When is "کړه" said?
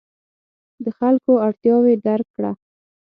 2.35-2.51